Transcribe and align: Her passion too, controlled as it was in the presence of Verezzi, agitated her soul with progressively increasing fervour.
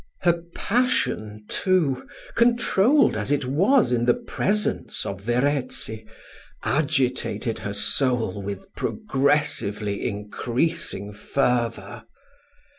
Her 0.21 0.41
passion 0.55 1.45
too, 1.47 2.07
controlled 2.33 3.15
as 3.15 3.31
it 3.31 3.45
was 3.45 3.91
in 3.91 4.05
the 4.05 4.15
presence 4.15 5.05
of 5.05 5.21
Verezzi, 5.21 6.07
agitated 6.63 7.59
her 7.59 7.73
soul 7.73 8.41
with 8.41 8.73
progressively 8.73 10.07
increasing 10.07 11.13
fervour. 11.13 12.05